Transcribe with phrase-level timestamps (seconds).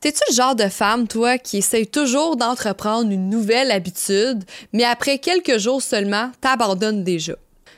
[0.00, 5.18] T'es-tu le genre de femme, toi, qui essaye toujours d'entreprendre une nouvelle habitude, mais après
[5.18, 7.34] quelques jours seulement, t'abandonnes déjà?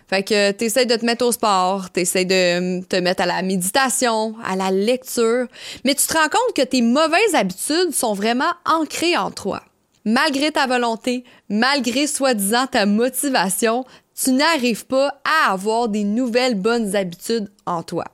[0.09, 4.37] Fait que t'essayes de te mettre au sport, t'essayes de te mettre à la méditation,
[4.45, 5.49] à la lecture,
[5.85, 9.65] mais tu te rends compte que tes mauvaises habitudes sont vraiment ancrées en toi.
[10.05, 13.85] Malgré ta volonté, malgré soi-disant ta motivation,
[14.15, 18.05] tu n'arrives pas à avoir des nouvelles bonnes habitudes en toi.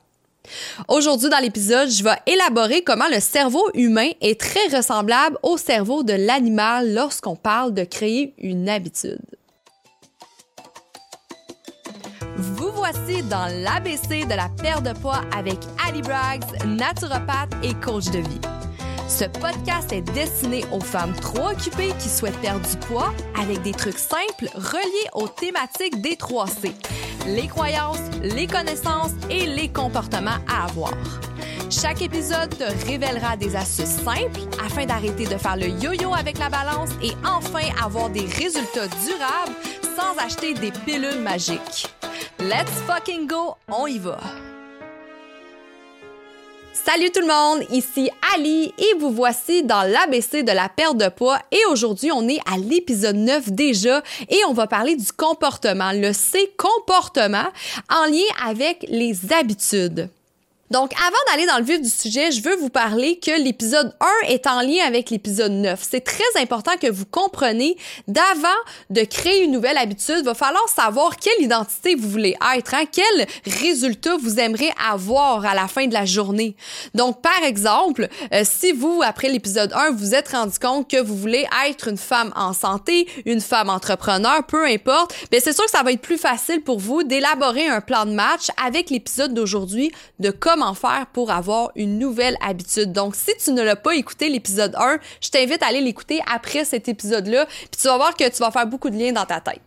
[0.87, 6.03] Aujourd'hui, dans l'épisode, je vais élaborer comment le cerveau humain est très ressemblable au cerveau
[6.03, 9.19] de l'animal lorsqu'on parle de créer une habitude.
[12.37, 18.05] Vous voici dans l'ABC de la perte de poids avec Ali Braggs, naturopathe et coach
[18.05, 18.41] de vie.
[19.09, 23.71] Ce podcast est destiné aux femmes trop occupées qui souhaitent perdre du poids avec des
[23.71, 26.71] trucs simples reliés aux thématiques des 3C
[27.35, 30.93] les croyances, les connaissances et les comportements à avoir.
[31.69, 36.49] Chaque épisode te révélera des astuces simples afin d'arrêter de faire le yo-yo avec la
[36.49, 39.55] balance et enfin avoir des résultats durables
[39.95, 41.87] sans acheter des pilules magiques.
[42.39, 44.17] Let's fucking go, on y va!
[46.85, 51.09] Salut tout le monde, ici Ali et vous voici dans l'ABC de la perte de
[51.09, 55.91] poids et aujourd'hui on est à l'épisode 9 déjà et on va parler du comportement,
[55.91, 57.47] le C comportement
[57.89, 60.09] en lien avec les habitudes.
[60.71, 64.27] Donc, avant d'aller dans le vif du sujet, je veux vous parler que l'épisode 1
[64.27, 65.79] est en lien avec l'épisode 9.
[65.89, 67.75] C'est très important que vous compreniez
[68.07, 68.47] d'avant
[68.91, 72.83] de créer une nouvelle habitude, il va falloir savoir quelle identité vous voulez être, hein,
[72.91, 76.55] quel résultat vous aimeriez avoir à la fin de la journée.
[76.93, 81.15] Donc, par exemple, euh, si vous, après l'épisode 1, vous êtes rendu compte que vous
[81.15, 85.71] voulez être une femme en santé, une femme entrepreneur, peu importe, bien, c'est sûr que
[85.71, 89.91] ça va être plus facile pour vous d'élaborer un plan de match avec l'épisode d'aujourd'hui
[90.19, 92.91] de comment comment faire pour avoir une nouvelle habitude.
[92.91, 96.65] Donc, si tu ne l'as pas écouté l'épisode 1, je t'invite à aller l'écouter après
[96.65, 99.39] cet épisode-là, puis tu vas voir que tu vas faire beaucoup de liens dans ta
[99.39, 99.61] tête.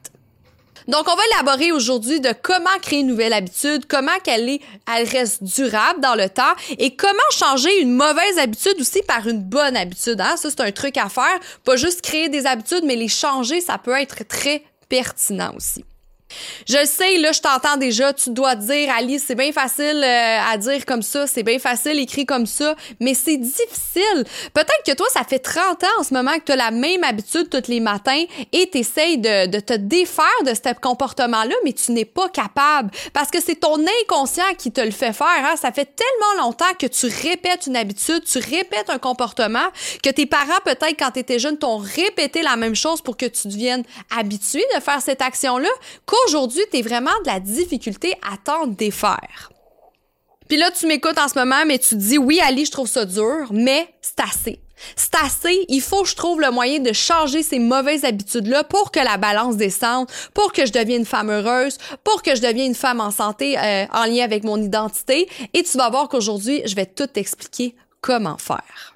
[0.89, 4.59] Donc, on va élaborer aujourd'hui de comment créer une nouvelle habitude, comment qu'elle
[4.93, 9.43] elle reste durable dans le temps et comment changer une mauvaise habitude aussi par une
[9.43, 10.21] bonne habitude.
[10.21, 10.37] Hein?
[10.37, 11.39] Ça, c'est un truc à faire.
[11.65, 15.85] Pas juste créer des habitudes, mais les changer, ça peut être très pertinent aussi.
[16.69, 20.57] Je sais, là, je t'entends déjà, tu dois dire, Alice, c'est bien facile euh, à
[20.59, 24.25] dire comme ça, c'est bien facile écrit comme ça, mais c'est difficile.
[24.55, 27.05] Peut-être que toi, ça fait 30 ans en ce moment que tu as la même
[27.05, 32.05] habitude tous les matins et tu de, te défaire de ce comportement-là, mais tu n'es
[32.05, 35.27] pas capable parce que c'est ton inconscient qui te le fait faire.
[35.29, 35.57] Hein?
[35.57, 39.67] Ça fait tellement longtemps que tu répètes une habitude, tu répètes un comportement
[40.03, 43.27] que tes parents, peut-être quand tu étais jeune, t'ont répété la même chose pour que
[43.27, 43.85] tu deviennes
[44.17, 45.69] habitué de faire cette action-là
[46.27, 49.51] aujourd'hui, tu vraiment de la difficulté à t'en défaire.
[50.49, 52.89] Puis là, tu m'écoutes en ce moment, mais tu te dis, oui, Ali, je trouve
[52.89, 54.61] ça dur, mais c'est assez.
[54.97, 58.91] C'est assez, il faut que je trouve le moyen de changer ces mauvaises habitudes-là pour
[58.91, 62.67] que la balance descende, pour que je devienne une femme heureuse, pour que je devienne
[62.67, 65.29] une femme en santé euh, en lien avec mon identité.
[65.55, 68.92] Et tu vas voir qu'aujourd'hui, je vais tout t'expliquer comment faire.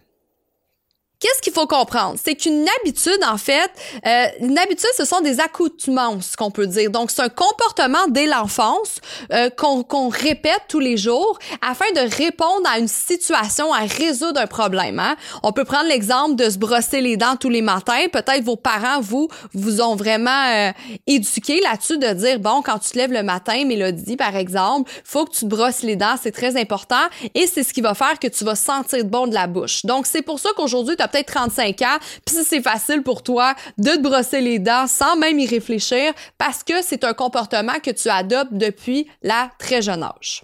[1.19, 2.19] Qu'est-ce qu'il faut comprendre?
[2.23, 3.71] C'est qu'une habitude, en fait,
[4.07, 6.91] euh, une habitude, ce sont des accoutumance, qu'on peut dire.
[6.91, 8.97] Donc, c'est un comportement dès l'enfance
[9.33, 14.47] euh, qu'on répète tous les jours afin de répondre à une situation, à résoudre un
[14.47, 14.99] problème.
[14.99, 15.17] Hein?
[15.43, 18.09] On peut prendre l'exemple de se brosser les dents tous les matins.
[18.13, 20.73] Peut-être vos parents, vous, vous ont vraiment euh,
[21.07, 25.25] éduqué là-dessus de dire, bon, quand tu te lèves le matin, Mélodie, par exemple, faut
[25.25, 27.07] que tu te brosses les dents, c'est très important.
[27.35, 29.87] Et c'est ce qui va faire que tu vas sentir bon de la bouche.
[29.87, 34.01] Donc, c'est pour ça qu'aujourd'hui, peut-être 35 ans, puis c'est facile pour toi de te
[34.01, 38.53] brosser les dents sans même y réfléchir parce que c'est un comportement que tu adoptes
[38.53, 40.43] depuis la très jeune âge.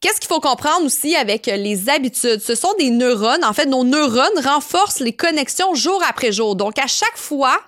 [0.00, 2.40] Qu'est-ce qu'il faut comprendre aussi avec les habitudes?
[2.40, 3.44] Ce sont des neurones.
[3.44, 6.56] En fait, nos neurones renforcent les connexions jour après jour.
[6.56, 7.58] Donc, à chaque fois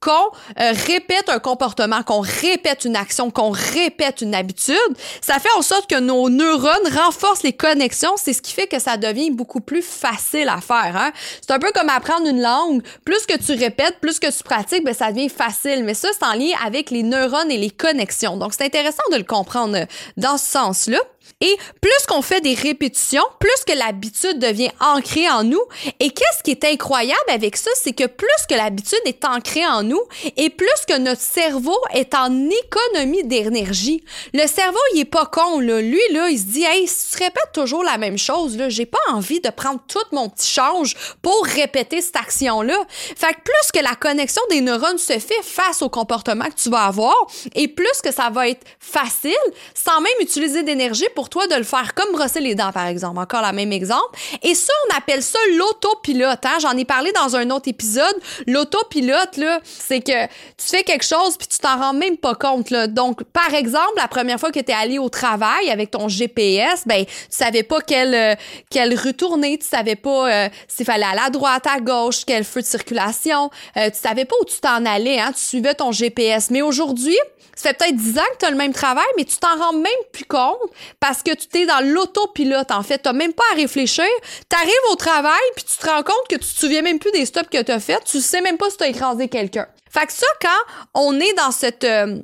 [0.00, 0.12] qu'on
[0.60, 4.76] euh, répète un comportement, qu'on répète une action, qu'on répète une habitude,
[5.20, 8.14] ça fait en sorte que nos neurones renforcent les connexions.
[8.16, 10.96] C'est ce qui fait que ça devient beaucoup plus facile à faire.
[10.96, 11.12] Hein?
[11.40, 12.82] C'est un peu comme apprendre une langue.
[13.04, 15.84] Plus que tu répètes, plus que tu pratiques, ben, ça devient facile.
[15.84, 18.36] Mais ça, c'est en lien avec les neurones et les connexions.
[18.36, 19.86] Donc, c'est intéressant de le comprendre euh,
[20.16, 20.98] dans ce sens-là.
[21.40, 25.62] Et plus qu'on fait des répétitions, plus que l'habitude devient ancrée en nous.
[25.98, 29.82] Et qu'est-ce qui est incroyable avec ça, c'est que plus que l'habitude est ancrée en
[29.82, 30.02] nous
[30.36, 34.02] et plus que notre cerveau est en économie d'énergie.
[34.32, 35.80] Le cerveau, il est pas con, là.
[35.80, 38.86] Lui, là, il se dit, hey, si tu répètes toujours la même chose, là, j'ai
[38.86, 42.76] pas envie de prendre tout mon petit change pour répéter cette action-là.
[42.88, 46.70] Fait que plus que la connexion des neurones se fait face au comportement que tu
[46.70, 47.14] vas avoir
[47.54, 49.32] et plus que ça va être facile,
[49.74, 53.18] sans même utiliser d'énergie pour toi de le faire comme brosser les dents, par exemple.
[53.18, 54.18] Encore la même exemple.
[54.42, 56.44] Et ça, on appelle ça l'autopilote.
[56.44, 56.58] Hein?
[56.60, 58.14] J'en ai parlé dans un autre épisode.
[58.46, 62.70] L'autopilote, c'est que tu fais quelque chose puis tu t'en rends même pas compte.
[62.70, 62.86] Là.
[62.86, 66.82] Donc, par exemple, la première fois que tu es allé au travail avec ton GPS,
[66.86, 68.34] ben, tu savais pas quelle, euh,
[68.70, 72.44] quelle rue tourner, tu savais pas euh, s'il fallait aller à droite, à gauche, quel
[72.44, 75.32] feu de circulation, euh, tu savais pas où tu t'en allais, hein?
[75.34, 76.50] tu suivais ton GPS.
[76.50, 77.18] Mais aujourd'hui,
[77.62, 79.72] ça fait peut-être 10 ans que tu as le même travail, mais tu t'en rends
[79.72, 80.58] même plus compte
[81.00, 83.02] parce que tu t'es dans l'autopilote, en fait.
[83.02, 84.04] Tu même pas à réfléchir.
[84.50, 87.12] Tu arrives au travail, puis tu te rends compte que tu te souviens même plus
[87.12, 88.02] des stops que tu as fait.
[88.04, 89.66] Tu sais même pas si tu as écrasé quelqu'un.
[89.90, 90.48] Fait que ça, quand
[90.94, 91.84] on est dans cette...
[91.84, 92.16] Euh,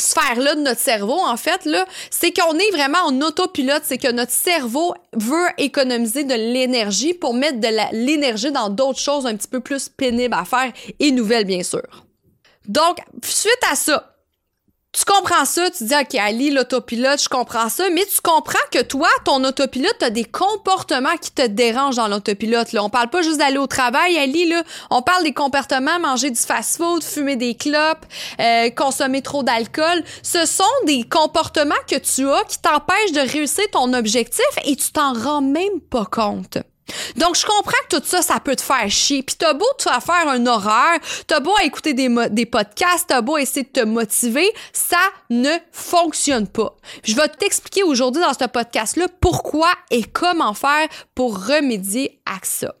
[0.00, 4.10] sphère-là de notre cerveau, en fait, là, c'est qu'on est vraiment en autopilote, c'est que
[4.10, 9.48] notre cerveau veut économiser de l'énergie pour mettre de l'énergie dans d'autres choses un petit
[9.48, 11.82] peu plus pénibles à faire et nouvelles, bien sûr.
[12.66, 14.11] Donc, suite à ça,
[14.92, 18.82] tu comprends ça, tu dis, OK, Ali, l'autopilote, je comprends ça, mais tu comprends que
[18.82, 22.72] toi, ton autopilote, tu as des comportements qui te dérangent dans l'autopilote.
[22.72, 22.84] Là.
[22.84, 24.62] On parle pas juste d'aller au travail, Ali, là.
[24.90, 28.04] On parle des comportements, manger du fast-food, fumer des clopes,
[28.38, 30.04] euh, consommer trop d'alcool.
[30.22, 34.92] Ce sont des comportements que tu as qui t'empêchent de réussir ton objectif et tu
[34.92, 36.58] t'en rends même pas compte.
[37.16, 39.22] Donc, je comprends que tout ça, ça peut te faire chier.
[39.22, 43.36] Puis t'as beau te faire un horaire, t'as beau écouter des, des podcasts, t'as beau
[43.36, 45.00] essayer de te motiver, ça
[45.30, 46.76] ne fonctionne pas.
[47.04, 52.74] Je vais t'expliquer aujourd'hui dans ce podcast-là pourquoi et comment faire pour remédier à ça.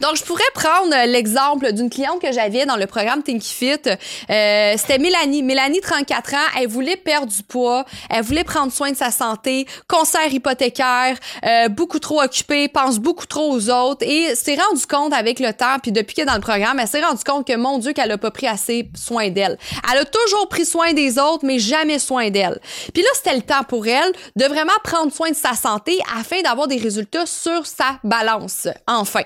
[0.00, 3.80] Donc, je pourrais prendre euh, l'exemple d'une cliente que j'avais dans le programme Tinky Fit.
[3.86, 5.44] Euh, C'était Mélanie.
[5.44, 9.66] Mélanie, 34 ans, elle voulait perdre du poids, elle voulait prendre soin de sa santé,
[9.86, 15.12] concert hypothécaire, euh, beaucoup trop occupée, pense beaucoup trop aux autres et s'est rendu compte
[15.12, 17.56] avec le temps, puis depuis qu'elle est dans le programme, elle s'est rendu compte que,
[17.56, 19.56] mon Dieu, qu'elle a pas pris assez soin d'elle.
[19.90, 22.60] Elle a toujours pris soin des autres, mais jamais soin d'elle.
[22.92, 26.42] Puis là, c'était le temps pour elle de vraiment prendre soin de sa santé afin
[26.42, 28.66] d'avoir des résultats sur sa balance.
[28.88, 29.22] Enfin.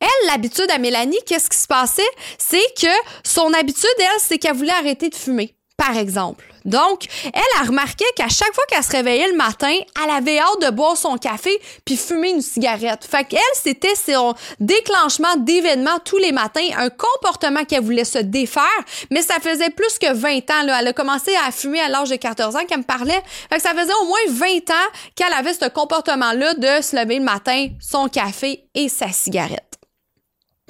[0.00, 2.02] Elle, l'habitude à Mélanie, qu'est-ce qui se passait?
[2.38, 2.92] C'est que
[3.24, 6.44] son habitude, elle, c'est qu'elle voulait arrêter de fumer, par exemple.
[6.64, 10.62] Donc, elle a remarqué qu'à chaque fois qu'elle se réveillait le matin, elle avait hâte
[10.62, 11.50] de boire son café
[11.84, 13.06] puis fumer une cigarette.
[13.08, 18.64] Fait qu'elle, c'était son déclenchement d'événements tous les matins, un comportement qu'elle voulait se défaire,
[19.10, 20.62] mais ça faisait plus que 20 ans.
[20.64, 20.80] Là.
[20.80, 23.22] Elle a commencé à fumer à l'âge de 14 ans qu'elle me parlait.
[23.50, 27.18] Fait que ça faisait au moins 20 ans qu'elle avait ce comportement-là de se lever
[27.18, 29.73] le matin, son café et sa cigarette.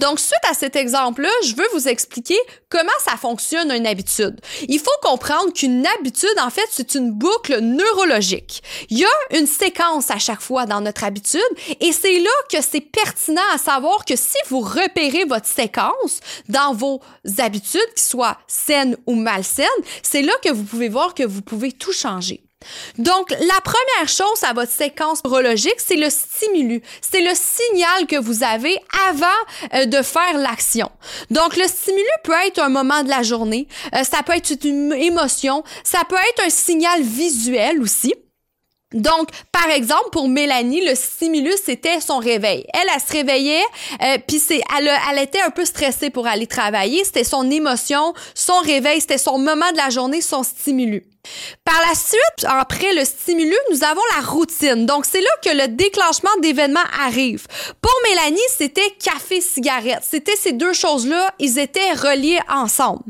[0.01, 2.39] Donc, suite à cet exemple-là, je veux vous expliquer
[2.69, 4.41] comment ça fonctionne une habitude.
[4.69, 8.63] Il faut comprendre qu'une habitude, en fait, c'est une boucle neurologique.
[8.91, 11.41] Il y a une séquence à chaque fois dans notre habitude
[11.81, 16.75] et c'est là que c'est pertinent à savoir que si vous repérez votre séquence dans
[16.75, 17.01] vos
[17.39, 19.67] habitudes, qu'ils soient saines ou malsaines,
[20.03, 22.43] c'est là que vous pouvez voir que vous pouvez tout changer.
[22.99, 26.83] Donc, la première chose à votre séquence neurologique, c'est le stimulus.
[27.01, 28.77] C'est le signal que vous avez
[29.09, 29.27] avant
[29.75, 30.91] euh, de faire l'action.
[31.31, 34.93] Donc, le stimulus peut être un moment de la journée, euh, ça peut être une
[34.93, 38.15] émotion, ça peut être un signal visuel aussi.
[38.95, 42.65] Donc, par exemple, pour Mélanie, le stimulus, c'était son réveil.
[42.73, 43.65] Elle, elle se réveillait,
[44.03, 47.03] euh, puis c'est, elle, elle était un peu stressée pour aller travailler.
[47.05, 51.03] C'était son émotion, son réveil, c'était son moment de la journée, son stimulus.
[51.65, 54.87] Par la suite, après le stimulus, nous avons la routine.
[54.87, 57.47] Donc, c'est là que le déclenchement d'événements arrive.
[57.81, 60.03] Pour Mélanie, c'était café-cigarette.
[60.09, 63.05] C'était ces deux choses-là, ils étaient reliés ensemble.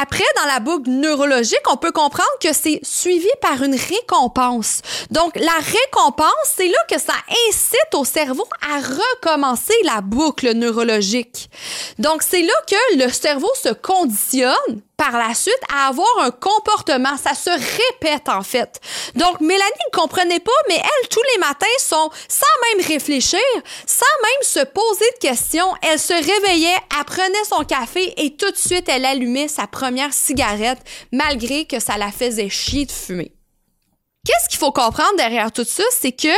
[0.00, 4.82] Après, dans la boucle neurologique, on peut comprendre que c'est suivi par une récompense.
[5.10, 7.14] Donc, la récompense, c'est là que ça
[7.48, 11.48] incite au cerveau à recommencer la boucle neurologique.
[11.98, 17.16] Donc, c'est là que le cerveau se conditionne par la suite à avoir un comportement.
[17.16, 18.80] Ça se répète en fait.
[19.14, 22.10] Donc Mélanie ne comprenait pas, mais elle, tous les matins, sans
[22.74, 23.40] même réfléchir,
[23.86, 28.50] sans même se poser de questions, elle se réveillait, elle prenait son café et tout
[28.50, 30.78] de suite, elle allumait sa première cigarette,
[31.12, 33.32] malgré que ça la faisait chier de fumer.
[34.24, 36.28] Qu'est-ce qu'il faut comprendre derrière tout ça, c'est que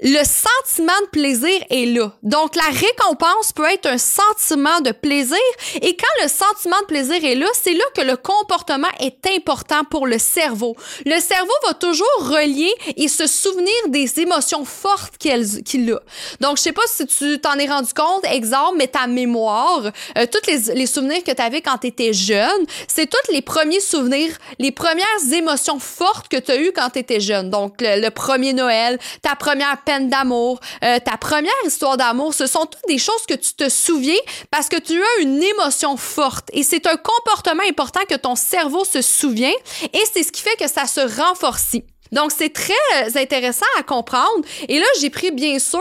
[0.00, 2.12] le sentiment de plaisir est là.
[2.22, 5.36] Donc la récompense peut être un sentiment de plaisir
[5.82, 9.82] et quand le sentiment de plaisir est là, c'est là que le comportement est important
[9.82, 10.76] pour le cerveau.
[11.06, 16.00] Le cerveau va toujours relier et se souvenir des émotions fortes qu'il a.
[16.40, 20.26] Donc je sais pas si tu t'en es rendu compte, exemple, mais ta mémoire, euh,
[20.30, 23.80] tous les, les, souvenirs que tu avais quand tu étais jeune, c'est tous les premiers
[23.80, 27.23] souvenirs, les premières émotions fortes que tu as eues quand tu étais jeune.
[27.50, 32.66] Donc, le, premier Noël, ta première peine d'amour, euh, ta première histoire d'amour, ce sont
[32.66, 34.14] toutes des choses que tu te souviens
[34.50, 36.48] parce que tu as une émotion forte.
[36.52, 39.54] Et c'est un comportement important que ton cerveau se souvient
[39.92, 41.76] et c'est ce qui fait que ça se renforce.
[42.14, 44.44] Donc, c'est très euh, intéressant à comprendre.
[44.68, 45.80] Et là, j'ai pris bien sûr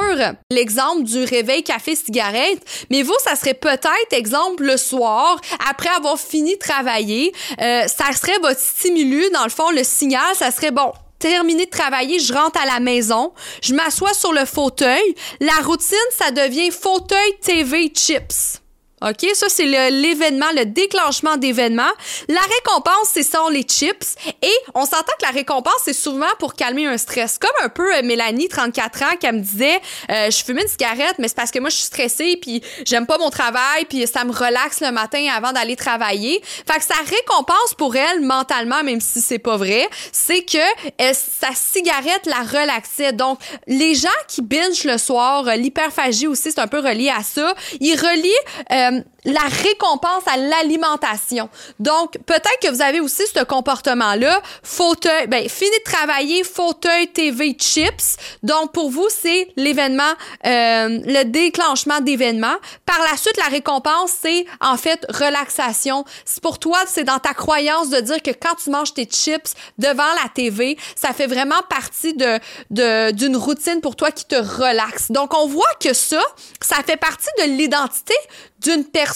[0.49, 2.59] l'exemple du réveil café-cigarette,
[2.89, 7.31] mais vous, ça serait peut-être, exemple, le soir, après avoir fini de travailler,
[7.61, 10.91] euh, ça serait votre stimulus, dans le fond, le signal, ça serait, bon,
[11.23, 15.15] terminé de travailler, je rentre à la maison, je m'assois sur le fauteuil.
[15.39, 18.62] La routine, ça devient fauteuil, TV, chips.
[19.03, 19.27] OK?
[19.33, 21.91] Ça, c'est l'événement, le, déclenchement d'événement.
[22.29, 24.15] La récompense, c'est sont les chips.
[24.41, 27.37] Et on s'entend que la récompense, c'est souvent pour calmer un stress.
[27.37, 29.79] Comme un peu euh, Mélanie, 34 ans, qui me disait,
[30.11, 33.05] euh, je fume une cigarette, mais c'est parce que moi, je suis stressée, puis j'aime
[33.05, 36.41] pas mon travail, puis ça me relaxe le matin avant d'aller travailler.
[36.43, 41.13] Fait que sa récompense pour elle, mentalement, même si c'est pas vrai, c'est que euh,
[41.13, 43.13] sa cigarette la relaxait.
[43.13, 47.53] Donc, les gens qui binge le soir, l'hyperphagie aussi, c'est un peu relié à ça,
[47.79, 48.31] ils relient
[48.71, 51.49] euh, Um, la récompense à l'alimentation.
[51.79, 54.41] Donc, peut-être que vous avez aussi ce comportement-là.
[54.63, 58.17] Fauteuil, ben, fini de travailler, fauteuil, TV, chips.
[58.41, 60.03] Donc, pour vous, c'est l'événement,
[60.45, 62.55] euh, le déclenchement d'événements.
[62.85, 66.03] Par la suite, la récompense, c'est en fait relaxation.
[66.41, 70.03] Pour toi, c'est dans ta croyance de dire que quand tu manges tes chips devant
[70.21, 72.39] la TV, ça fait vraiment partie de,
[72.71, 75.11] de, d'une routine pour toi qui te relaxe.
[75.11, 76.21] Donc, on voit que ça,
[76.61, 78.13] ça fait partie de l'identité
[78.59, 79.12] d'une personne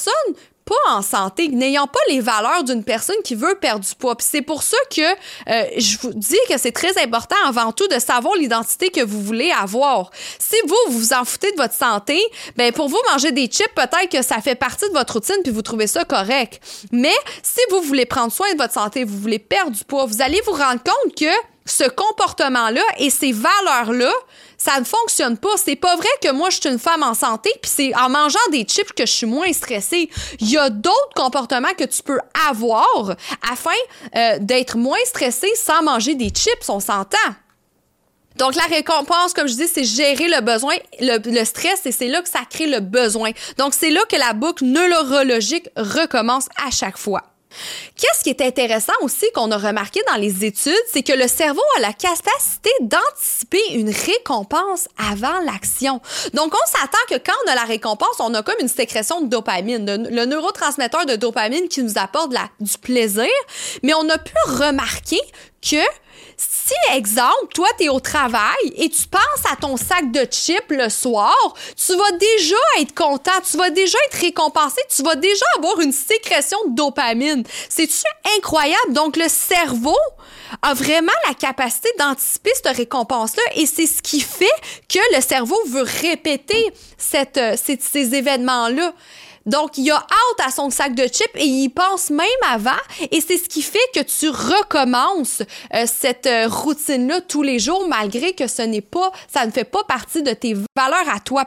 [0.67, 4.15] pas en santé, n'ayant pas les valeurs d'une personne qui veut perdre du poids.
[4.19, 7.99] c'est pour ça que euh, je vous dis que c'est très important avant tout de
[7.99, 10.11] savoir l'identité que vous voulez avoir.
[10.37, 12.19] Si vous, vous vous en foutez de votre santé,
[12.57, 15.51] ben pour vous, manger des chips, peut-être que ça fait partie de votre routine puis
[15.51, 16.61] vous trouvez ça correct.
[16.91, 20.21] Mais si vous voulez prendre soin de votre santé, vous voulez perdre du poids, vous
[20.21, 21.31] allez vous rendre compte que
[21.67, 24.11] ce comportement-là et ces valeurs-là,
[24.57, 25.55] ça ne fonctionne pas.
[25.57, 28.39] C'est pas vrai que moi, je suis une femme en santé, puis c'est en mangeant
[28.51, 30.09] des chips que je suis moins stressée.
[30.39, 32.19] Il y a d'autres comportements que tu peux
[32.49, 33.15] avoir
[33.51, 33.69] afin
[34.15, 37.17] euh, d'être moins stressée sans manger des chips, on s'entend.
[38.37, 42.07] Donc, la récompense, comme je dis, c'est gérer le besoin, le, le stress, et c'est
[42.07, 43.31] là que ça crée le besoin.
[43.57, 47.23] Donc, c'est là que la boucle neurologique recommence à chaque fois.
[47.95, 51.61] Qu'est-ce qui est intéressant aussi qu'on a remarqué dans les études, c'est que le cerveau
[51.77, 56.01] a la capacité d'anticiper une récompense avant l'action.
[56.33, 59.27] Donc, on s'attend que quand on a la récompense, on a comme une sécrétion de
[59.27, 63.27] dopamine, le neurotransmetteur de dopamine qui nous apporte du plaisir,
[63.83, 65.19] mais on a pu remarquer
[65.61, 65.83] que
[66.37, 70.69] si, exemple, toi, tu es au travail et tu penses à ton sac de chips
[70.69, 71.35] le soir,
[71.75, 75.91] tu vas déjà être content, tu vas déjà être récompensé, tu vas déjà avoir une
[75.91, 77.43] sécrétion de dopamine.
[77.69, 78.03] C'est-tu
[78.37, 78.93] incroyable?
[78.93, 79.97] Donc, le cerveau
[80.61, 84.45] a vraiment la capacité d'anticiper cette récompense-là et c'est ce qui fait
[84.87, 86.71] que le cerveau veut répéter
[87.15, 88.93] euh, ces événements-là.
[89.47, 92.71] Donc, il a hâte à son sac de chips et il pense même avant.
[93.11, 95.41] Et c'est ce qui fait que tu recommences
[95.73, 99.63] euh, cette euh, routine-là tous les jours, malgré que ce n'est pas, ça ne fait
[99.63, 101.45] pas partie de tes valeurs à toi.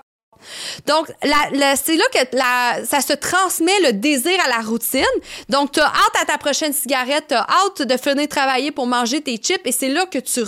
[0.87, 5.05] Donc, c'est là que ça se transmet le désir à la routine.
[5.49, 8.71] Donc, tu as hâte à ta prochaine cigarette, tu as hâte de finir de travailler
[8.71, 10.41] pour manger tes chips et c'est là que tu,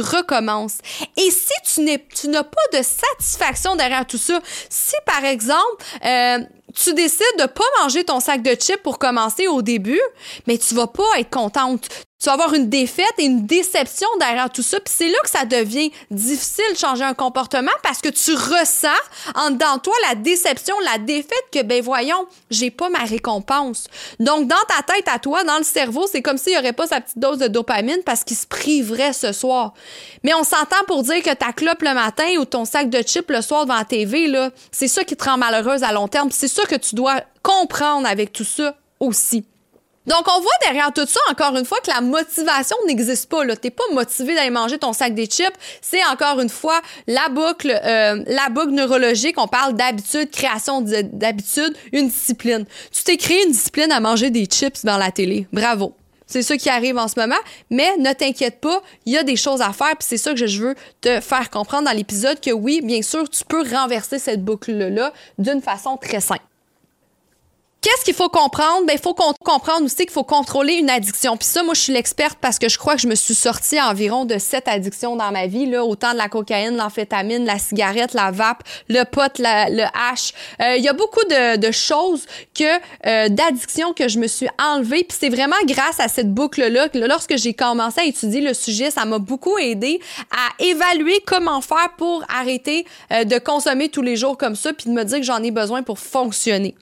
[0.00, 0.78] recommences.
[1.16, 6.38] Et si tu n'as pas de satisfaction derrière tout ça, si par exemple, euh,
[6.74, 10.00] tu décides de pas manger ton sac de chips pour commencer au début,
[10.46, 11.88] mais tu vas pas être contente
[12.22, 14.78] tu vas avoir une défaite et une déception derrière tout ça.
[14.78, 18.88] Puis c'est là que ça devient difficile de changer un comportement parce que tu ressens
[19.34, 23.88] en dedans toi la déception, la défaite que, ben voyons, j'ai pas ma récompense.
[24.20, 26.86] Donc, dans ta tête à toi, dans le cerveau, c'est comme s'il y aurait pas
[26.86, 29.74] sa petite dose de dopamine parce qu'il se priverait ce soir.
[30.22, 33.30] Mais on s'entend pour dire que ta clope le matin ou ton sac de chips
[33.30, 36.30] le soir devant la TV, là, c'est ça qui te rend malheureuse à long terme.
[36.30, 39.44] C'est ça que tu dois comprendre avec tout ça aussi.
[40.06, 43.42] Donc, on voit derrière tout ça, encore une fois, que la motivation n'existe pas.
[43.46, 45.54] Tu n'es pas motivé d'aller manger ton sac des chips.
[45.80, 49.36] C'est encore une fois la boucle, euh, la boucle neurologique.
[49.38, 52.64] On parle d'habitude, création d'habitude, une discipline.
[52.90, 55.46] Tu t'es créé une discipline à manger des chips dans la télé.
[55.52, 55.94] Bravo.
[56.26, 57.36] c'est ça qui arrive en ce moment,
[57.70, 60.46] mais ne t'inquiète pas, il y a des choses à faire, puis c'est ça que
[60.46, 64.42] je veux te faire comprendre dans l'épisode, que oui, bien sûr, tu peux renverser cette
[64.42, 66.42] boucle-là d'une façon très simple.
[67.82, 68.86] Qu'est-ce qu'il faut comprendre?
[68.86, 71.36] Ben, il faut comprendre aussi qu'il faut contrôler une addiction.
[71.36, 73.80] Puis ça, moi, je suis l'experte parce que je crois que je me suis sortie
[73.80, 78.14] environ de sept addictions dans ma vie, là, autant de la cocaïne, l'amphétamine, la cigarette,
[78.14, 80.32] la vape, le pot, le hash.
[80.60, 82.62] Euh, il y a beaucoup de, de choses que
[83.06, 85.02] euh, d'addictions que je me suis enlevée.
[85.02, 88.92] Puis c'est vraiment grâce à cette boucle-là que lorsque j'ai commencé à étudier le sujet,
[88.92, 94.14] ça m'a beaucoup aidé à évaluer comment faire pour arrêter euh, de consommer tous les
[94.14, 96.76] jours comme ça, puis de me dire que j'en ai besoin pour fonctionner.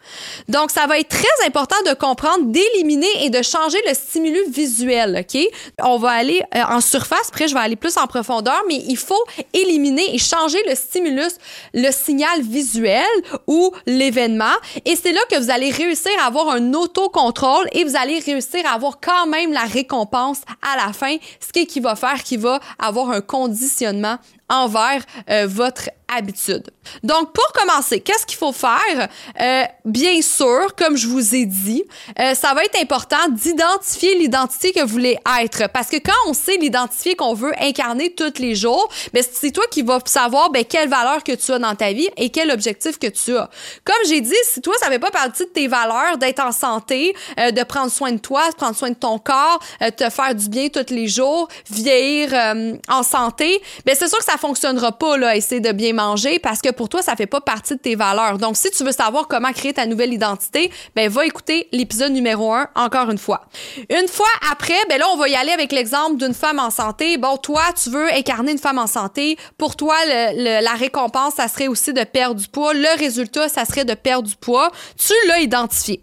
[0.50, 5.25] Donc, ça va être très important de comprendre, d'éliminer et de changer le stimulus visuel,
[5.25, 5.40] OK?
[5.82, 8.97] On va aller euh, en surface, après je vais aller plus en profondeur, mais il
[8.97, 11.35] faut éliminer et changer le stimulus,
[11.75, 13.06] le signal visuel
[13.47, 14.56] ou l'événement.
[14.85, 18.61] Et c'est là que vous allez réussir à avoir un autocontrôle et vous allez réussir
[18.66, 22.59] à avoir quand même la récompense à la fin, ce qui, va faire qu'il va
[22.78, 24.18] avoir un conditionnement
[24.50, 26.64] envers euh, votre habitude.
[27.02, 29.09] Donc, pour commencer, qu'est-ce qu'il faut faire?
[29.40, 31.85] Euh, bien sûr, comme je vous ai dit,
[32.19, 35.71] euh, ça va être important d'identifier l'identité que vous voulez être.
[35.73, 39.64] Parce que quand on sait l'identité qu'on veut incarner tous les jours, ben, c'est toi
[39.71, 42.99] qui vas savoir ben, quelle valeur que tu as dans ta vie et quel objectif
[42.99, 43.49] que tu as.
[43.85, 47.14] Comme j'ai dit, si toi, ça fait pas partie de tes valeurs d'être en santé,
[47.38, 50.35] euh, de prendre soin de toi, de prendre soin de ton corps, euh, te faire
[50.35, 54.92] du bien tous les jours, vieillir euh, en santé, ben, c'est sûr que ça fonctionnera
[54.92, 57.80] pas, là, essayer de bien manger parce que pour toi, ça fait pas partie de
[57.80, 58.38] tes valeurs.
[58.38, 62.52] Donc, si tu veux savoir comment créer ta nouvelle identité, ben, va écouter l'épisode numéro
[62.52, 63.42] un encore une fois.
[63.90, 67.18] Une fois après, ben là, on va y aller avec l'exemple d'une femme en santé.
[67.18, 69.37] Bon, toi, tu veux incarner une femme en santé.
[69.59, 72.75] Pour toi, la récompense, ça serait aussi de perdre du poids.
[72.75, 74.70] Le résultat, ça serait de perdre du poids.
[74.97, 76.02] Tu l'as identifié.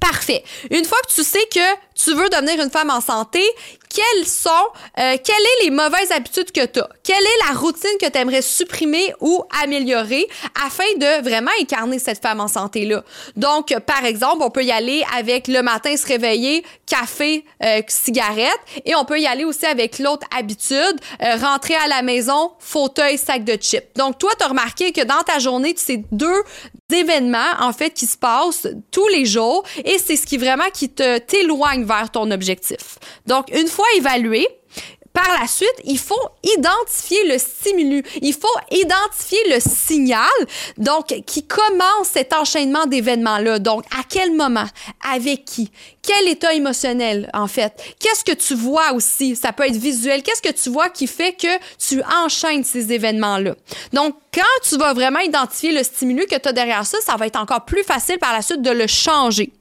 [0.00, 0.44] Parfait.
[0.70, 3.42] Une fois que tu sais que tu veux devenir une femme en santé,
[3.92, 4.48] quelles sont,
[4.98, 6.88] euh, quelles sont les mauvaises habitudes que tu as?
[7.04, 10.26] Quelle est la routine que tu aimerais supprimer ou améliorer
[10.64, 13.04] afin de vraiment incarner cette femme en santé-là?
[13.36, 18.58] Donc, par exemple, on peut y aller avec le matin se réveiller, café, euh, cigarette,
[18.84, 23.18] et on peut y aller aussi avec l'autre habitude, euh, rentrer à la maison, fauteuil,
[23.18, 23.96] sac de chips.
[23.96, 26.42] Donc, toi, tu as remarqué que dans ta journée, c'est deux
[26.94, 30.88] événements, en fait, qui se passent tous les jours, et c'est ce qui vraiment qui
[30.88, 32.98] te t'éloigne vers ton objectif.
[33.26, 34.46] Donc, une fois évalué,
[35.12, 38.02] par la suite, il faut identifier le stimulus.
[38.22, 40.28] Il faut identifier le signal,
[40.78, 43.58] donc, qui commence cet enchaînement d'événements-là.
[43.58, 44.66] Donc, à quel moment?
[45.12, 45.70] Avec qui?
[46.02, 47.72] Quel état émotionnel, en fait?
[48.00, 49.36] Qu'est-ce que tu vois aussi?
[49.36, 50.22] Ça peut être visuel.
[50.22, 53.54] Qu'est-ce que tu vois qui fait que tu enchaînes ces événements-là?
[53.92, 57.26] Donc, quand tu vas vraiment identifier le stimulus que tu as derrière ça, ça va
[57.26, 59.52] être encore plus facile par la suite de le changer.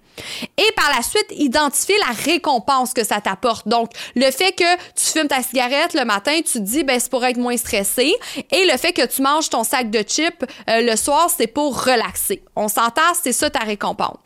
[0.58, 3.68] Et par la suite, identifier la récompense que ça t'apporte.
[3.68, 7.10] Donc, le fait que tu fumes ta cigarette le matin, tu te dis, ben, c'est
[7.10, 8.14] pour être moins stressé.
[8.52, 11.84] Et le fait que tu manges ton sac de chips euh, le soir, c'est pour
[11.84, 12.44] relaxer.
[12.56, 14.18] On s'entend, c'est ça ta récompense.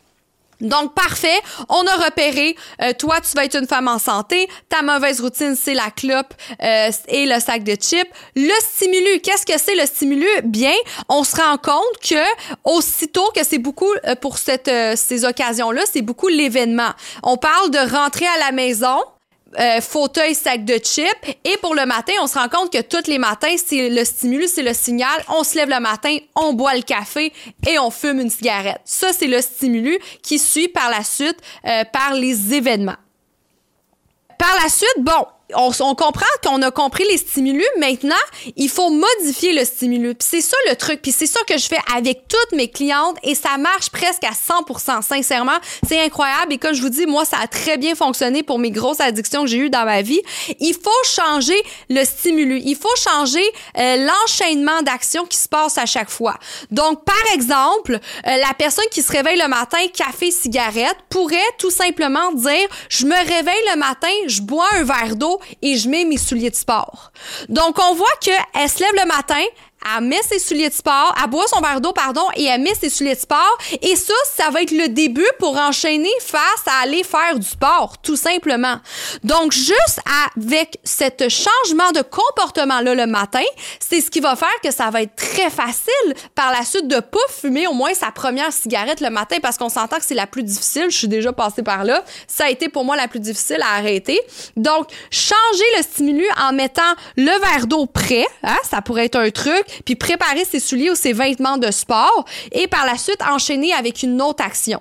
[0.60, 1.38] Donc, parfait,
[1.68, 5.54] on a repéré, euh, toi, tu vas être une femme en santé, ta mauvaise routine,
[5.54, 8.08] c'est la clope euh, et le sac de chips.
[8.34, 10.26] Le stimulus, qu'est-ce que c'est le stimulus?
[10.44, 10.74] Bien,
[11.08, 12.24] on se rend compte que
[12.64, 16.90] aussitôt que c'est beaucoup, euh, pour cette, ces occasions-là, c'est beaucoup l'événement.
[17.22, 18.98] On parle de rentrer à la maison,
[19.58, 21.36] euh, fauteuil, sac de chips.
[21.44, 24.52] Et pour le matin, on se rend compte que tous les matins, c'est le stimulus,
[24.54, 25.24] c'est le signal.
[25.28, 27.32] On se lève le matin, on boit le café
[27.66, 28.80] et on fume une cigarette.
[28.84, 32.96] Ça, c'est le stimulus qui suit par la suite euh, par les événements.
[34.38, 37.64] Par la suite, bon, on, comprend qu'on a compris les stimulus.
[37.78, 38.14] Maintenant,
[38.56, 40.16] il faut modifier le stimulus.
[40.20, 41.02] C'est ça le truc.
[41.02, 44.32] Puis c'est ça que je fais avec toutes mes clientes et ça marche presque à
[44.32, 45.56] 100% Sincèrement,
[45.86, 46.52] c'est incroyable.
[46.52, 49.42] Et comme je vous dis, moi, ça a très bien fonctionné pour mes grosses addictions
[49.42, 50.20] que j'ai eues dans ma vie.
[50.58, 52.62] Il faut changer le stimulus.
[52.64, 53.44] Il faut changer
[53.78, 56.36] euh, l'enchaînement d'actions qui se passe à chaque fois.
[56.70, 61.70] Donc, par exemple, euh, la personne qui se réveille le matin, café, cigarette, pourrait tout
[61.70, 66.04] simplement dire, je me réveille le matin, je bois un verre d'eau, et je mets
[66.04, 67.12] mes souliers de sport.
[67.48, 69.42] Donc, on voit qu'elle se lève le matin,
[69.96, 72.74] elle met ses souliers de sport, elle boit son verre d'eau, pardon, et elle met
[72.74, 73.58] ses souliers de sport.
[73.82, 77.98] Et ça, ça va être le début pour enchaîner face à aller faire du sport,
[78.02, 78.76] tout simplement.
[79.24, 80.00] Donc, juste
[80.34, 83.44] avec cet changement de comportement-là le matin,
[83.78, 87.00] c'est ce qui va faire que ça va être très facile par la suite de
[87.00, 90.26] pas fumer au moins sa première cigarette le matin parce qu'on s'entend que c'est la
[90.26, 90.86] plus difficile.
[90.88, 92.02] Je suis déjà passée par là.
[92.26, 94.20] Ça a été pour moi la plus difficile à arrêter.
[94.56, 96.82] Donc, changer le stimulus en mettant
[97.16, 100.94] le verre d'eau prêt, hein, ça pourrait être un truc puis préparer ses souliers ou
[100.94, 104.80] ses vêtements de sport et par la suite enchaîner avec une autre action.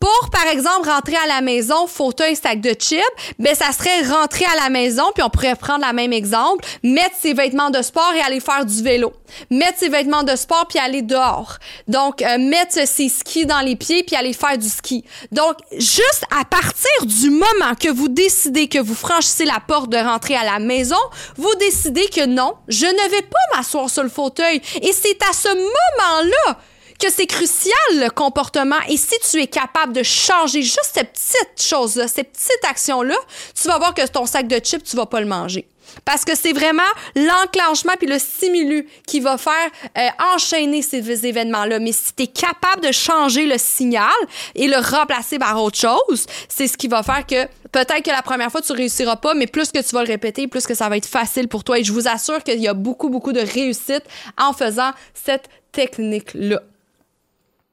[0.00, 3.02] Pour, par exemple, rentrer à la maison, fauteuil, sac de chips,
[3.38, 7.16] ben, ça serait rentrer à la maison, puis on pourrait prendre le même exemple, mettre
[7.20, 9.12] ses vêtements de sport et aller faire du vélo.
[9.50, 11.56] Mettre ses vêtements de sport puis aller dehors.
[11.88, 15.04] Donc, euh, mettre ses skis dans les pieds puis aller faire du ski.
[15.30, 19.96] Donc, juste à partir du moment que vous décidez que vous franchissez la porte de
[19.96, 20.96] rentrer à la maison,
[21.36, 24.31] vous décidez que non, je ne vais pas m'asseoir sur le fauteuil.
[24.40, 26.58] Et c'est à ce moment-là
[26.98, 31.60] que c'est crucial le comportement et si tu es capable de changer juste ces petites
[31.60, 33.16] choses-là, ces petites actions-là,
[33.60, 35.66] tu vas voir que ton sac de chips, tu vas pas le manger.
[36.04, 36.82] Parce que c'est vraiment
[37.14, 41.80] l'enclenchement puis le stimulus qui va faire euh, enchaîner ces événements-là.
[41.80, 44.08] Mais si tu es capable de changer le signal
[44.54, 48.22] et le remplacer par autre chose, c'est ce qui va faire que peut-être que la
[48.22, 50.88] première fois, tu réussiras pas, mais plus que tu vas le répéter, plus que ça
[50.88, 51.78] va être facile pour toi.
[51.78, 54.04] Et je vous assure qu'il y a beaucoup, beaucoup de réussite
[54.38, 56.62] en faisant cette technique-là.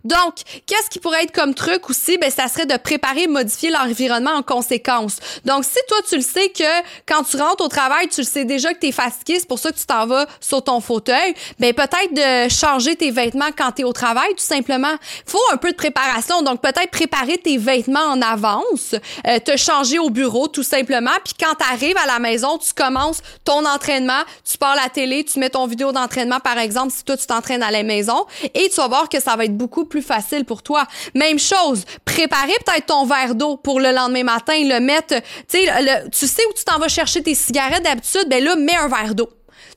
[0.05, 0.35] Donc,
[0.65, 2.17] qu'est-ce qui pourrait être comme truc aussi?
[2.17, 5.17] Ben, ça serait de préparer modifier l'environnement en conséquence.
[5.43, 6.63] Donc, si toi, tu le sais que
[7.05, 9.59] quand tu rentres au travail, tu le sais déjà que tu es fatigué, c'est pour
[9.59, 13.73] ça que tu t'en vas sur ton fauteuil, ben, peut-être de changer tes vêtements quand
[13.73, 14.95] tu es au travail, tout simplement.
[15.25, 16.43] faut un peu de préparation.
[16.43, 18.95] Donc, peut-être préparer tes vêtements en avance,
[19.27, 21.11] euh, te changer au bureau, tout simplement.
[21.25, 25.39] Puis quand tu à la maison, tu commences ton entraînement, tu pars la télé, tu
[25.39, 28.75] mets ton vidéo d'entraînement, par exemple, si toi, tu t'entraînes à la maison, et tu
[28.77, 30.85] vas voir que ça va être beaucoup plus facile pour toi.
[31.15, 35.15] Même chose, préparer peut-être ton verre d'eau pour le lendemain matin, le mettre,
[35.47, 35.65] tu sais,
[36.11, 39.29] tu où tu t'en vas chercher tes cigarettes d'habitude, ben là, mets un verre d'eau.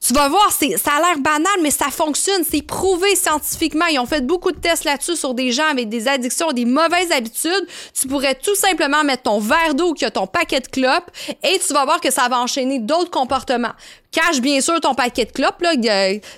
[0.04, 2.42] Tu vas voir, ça a l'air banal, mais ça fonctionne.
[2.48, 3.86] C'est prouvé scientifiquement.
[3.86, 7.12] Ils ont fait beaucoup de tests là-dessus sur des gens avec des addictions, des mauvaises
[7.12, 7.68] habitudes.
[7.94, 11.08] Tu pourrais tout simplement mettre ton verre d'eau qui a ton paquet de clopes
[11.44, 13.74] et tu vas voir que ça va enchaîner d'autres comportements.
[14.12, 15.72] Cache bien sûr ton paquet de clopes, là,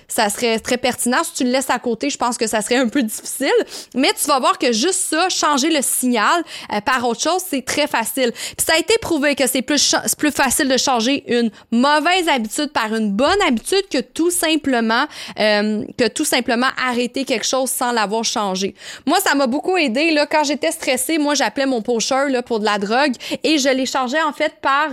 [0.07, 1.25] ça serait très pertinent.
[1.25, 3.51] Si tu le laisses à côté, je pense que ça serait un peu difficile.
[3.97, 7.65] Mais tu vas voir que juste ça, changer le signal euh, par autre chose, c'est
[7.65, 8.31] très facile.
[8.33, 12.71] Puis ça a été prouvé que c'est plus, plus facile de changer une mauvaise habitude
[12.73, 15.07] par une bonne habitude que tout simplement
[15.41, 18.77] euh, que tout simplement arrêter quelque chose sans l'avoir changé.
[19.05, 21.19] Moi, ça m'a beaucoup aidé là quand j'étais stressée.
[21.19, 24.55] Moi, j'appelais mon pocheur là pour de la drogue et je l'ai changé en fait
[24.61, 24.91] par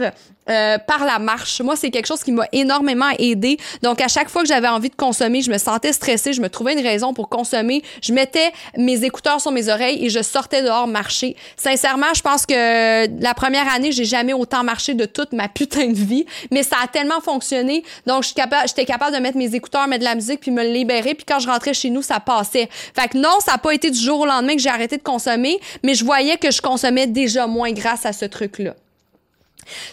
[0.52, 1.62] euh, par la marche.
[1.62, 3.58] Moi, c'est quelque chose qui m'a énormément aidé.
[3.82, 6.50] Donc, à chaque fois que j'avais envie de consommer, je me sentais stressée, je me
[6.50, 7.82] trouvais une raison pour consommer.
[8.02, 11.36] Je mettais mes écouteurs sur mes oreilles et je sortais dehors marcher.
[11.56, 15.88] Sincèrement, je pense que la première année, j'ai jamais autant marché de toute ma putain
[15.88, 17.84] de vie, mais ça a tellement fonctionné.
[18.06, 21.16] Donc, j'étais capable, capable de mettre mes écouteurs, mettre de la musique, puis me libérer.
[21.16, 22.68] Puis quand je rentrais chez nous, ça passait.
[22.72, 25.04] Fait que non, ça n'a pas été du jour au lendemain que j'ai arrêté de
[25.04, 28.76] consommer, mais je voyais que je consommais déjà moins grâce à ce truc-là.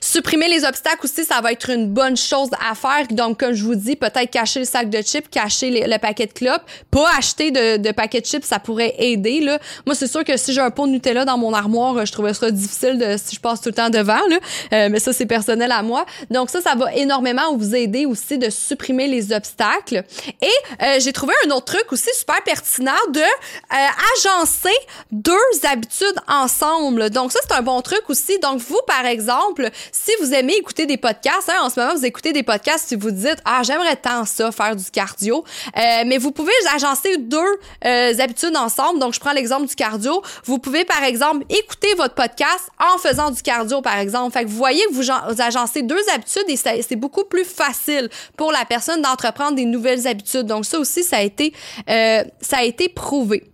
[0.01, 3.07] Supprimer les obstacles aussi, ça va être une bonne chose à faire.
[3.11, 6.33] Donc, comme je vous dis, peut-être cacher le sac de chips, cacher le paquet de
[6.33, 6.63] clopes.
[6.91, 9.41] Pas acheter de, de paquet de chips, ça pourrait aider.
[9.41, 9.59] Là.
[9.87, 12.35] Moi, c'est sûr que si j'ai un pot de Nutella dans mon armoire, je trouverais
[12.35, 14.21] ça difficile de, si je passe tout le temps devant.
[14.29, 14.39] Là.
[14.73, 16.05] Euh, mais ça, c'est personnel à moi.
[16.31, 20.05] Donc, ça, ça va énormément vous aider aussi de supprimer les obstacles.
[20.43, 20.47] Et
[20.83, 23.75] euh, j'ai trouvé un autre truc aussi super pertinent de euh,
[24.17, 24.75] agencer
[25.11, 25.35] deux
[25.71, 27.11] habitudes ensemble.
[27.11, 28.39] Donc, ça, c'est un bon truc aussi.
[28.41, 29.58] Donc, vous, par exemple,
[29.92, 32.97] si vous aimez écouter des podcasts, hein, en ce moment, vous écoutez des podcasts si
[32.97, 35.44] vous dites Ah, j'aimerais tant ça, faire du cardio.
[35.77, 37.38] Euh, mais vous pouvez agencer deux
[37.85, 38.99] euh, habitudes ensemble.
[38.99, 40.23] Donc, je prends l'exemple du cardio.
[40.44, 44.33] Vous pouvez, par exemple, écouter votre podcast en faisant du cardio, par exemple.
[44.33, 48.53] Fait que vous voyez que vous, agencez deux habitudes et c'est beaucoup plus facile pour
[48.53, 50.47] la personne d'entreprendre des nouvelles habitudes.
[50.47, 51.53] Donc, ça aussi, ça a été,
[51.88, 53.44] euh, ça a été prouvé.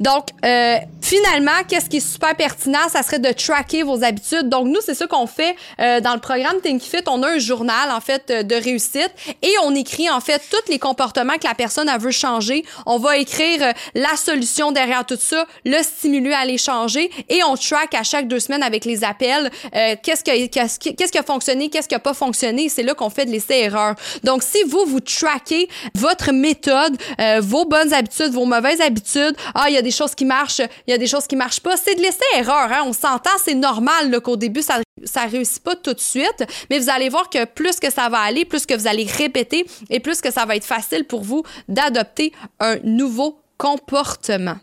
[0.00, 2.88] Donc, euh, finalement, qu'est-ce qui est super pertinent?
[2.88, 4.48] Ça serait de tracker vos habitudes.
[4.48, 7.02] Donc, nous, c'est ça qu'on fait euh, dans le programme Think Fit.
[7.08, 9.10] On a un journal, en fait, euh, de réussite
[9.42, 12.64] et on écrit, en fait, tous les comportements que la personne a veut changer.
[12.86, 17.42] On va écrire euh, la solution derrière tout ça, le stimuler à les changer et
[17.44, 21.18] on track à chaque deux semaines avec les appels euh, qu'est-ce, que, qu'est-ce, qu'est-ce qui
[21.18, 22.68] a fonctionné, qu'est-ce qui a pas fonctionné.
[22.68, 23.94] C'est là qu'on fait de l'essai-erreur.
[24.24, 26.96] Donc, si vous, vous traquez votre méthode,
[27.40, 30.90] vos bonnes habitudes, vos mauvaises habitudes, ah, il y a des choses qui marchent, il
[30.90, 31.76] y a des choses qui marchent pas.
[31.76, 32.82] C'est de laisser erreur, hein.
[32.86, 36.90] On s'entend, c'est normal qu'au début, ça ça réussit pas tout de suite, mais vous
[36.90, 40.20] allez voir que plus que ça va aller, plus que vous allez répéter et plus
[40.20, 44.56] que ça va être facile pour vous d'adopter un nouveau comportement.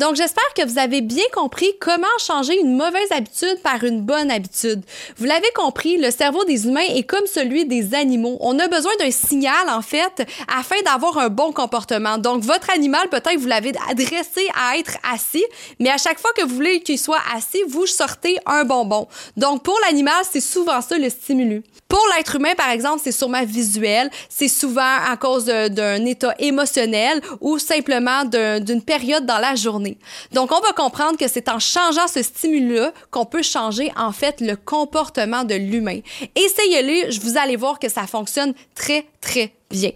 [0.00, 4.30] Donc, j'espère que vous avez bien compris comment changer une mauvaise habitude par une bonne
[4.30, 4.82] habitude.
[5.18, 8.38] Vous l'avez compris, le cerveau des humains est comme celui des animaux.
[8.40, 12.16] On a besoin d'un signal, en fait, afin d'avoir un bon comportement.
[12.16, 15.44] Donc, votre animal, peut-être, vous l'avez adressé à être assis,
[15.78, 19.06] mais à chaque fois que vous voulez qu'il soit assis, vous sortez un bonbon.
[19.36, 21.62] Donc, pour l'animal, c'est souvent ça le stimulus.
[21.88, 27.20] Pour l'être humain, par exemple, c'est sûrement visuel, c'est souvent à cause d'un état émotionnel
[27.40, 29.89] ou simplement d'une période dans la journée.
[30.32, 34.40] Donc, on va comprendre que c'est en changeant ce stimulus qu'on peut changer, en fait,
[34.40, 36.00] le comportement de l'humain.
[36.34, 39.90] Essayez-le, vous allez voir que ça fonctionne très, très bien.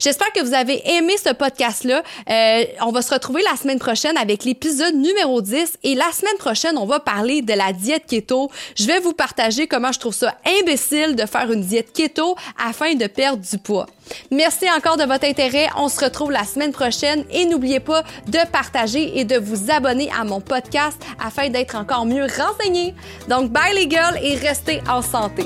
[0.00, 2.02] J'espère que vous avez aimé ce podcast-là.
[2.30, 6.36] Euh, on va se retrouver la semaine prochaine avec l'épisode numéro 10 et la semaine
[6.38, 8.50] prochaine, on va parler de la diète keto.
[8.76, 12.94] Je vais vous partager comment je trouve ça imbécile de faire une diète keto afin
[12.94, 13.86] de perdre du poids.
[14.30, 15.68] Merci encore de votre intérêt.
[15.76, 20.10] On se retrouve la semaine prochaine et n'oubliez pas de partager et de vous abonner
[20.18, 22.94] à mon podcast afin d'être encore mieux renseigné.
[23.28, 25.44] Donc, bye les girls et restez en santé.